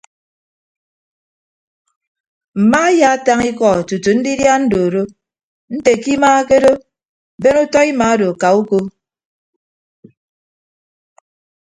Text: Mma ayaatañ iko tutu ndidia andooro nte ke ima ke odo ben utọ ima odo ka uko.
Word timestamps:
Mma 2.59 2.79
ayaatañ 2.89 3.39
iko 3.51 3.69
tutu 3.87 4.11
ndidia 4.17 4.51
andooro 4.57 5.03
nte 5.75 5.91
ke 6.01 6.09
ima 6.15 6.29
ke 6.47 6.55
odo 6.59 6.71
ben 7.41 7.55
utọ 7.63 7.79
ima 7.91 8.05
odo 8.15 8.29
ka 8.41 8.49
uko. 8.61 8.79